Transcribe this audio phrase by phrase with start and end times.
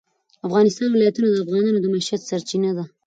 [0.39, 2.83] د افغانستان ولايتونه د افغانانو د معیشت سرچینه ده.